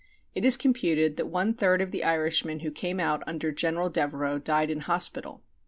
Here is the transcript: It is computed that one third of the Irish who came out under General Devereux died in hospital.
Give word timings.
It 0.33 0.43
is 0.43 0.57
computed 0.57 1.15
that 1.17 1.27
one 1.27 1.53
third 1.53 1.79
of 1.79 1.91
the 1.91 2.03
Irish 2.03 2.41
who 2.41 2.71
came 2.71 2.99
out 2.99 3.21
under 3.27 3.51
General 3.51 3.91
Devereux 3.91 4.39
died 4.39 4.71
in 4.71 4.79
hospital. 4.79 5.43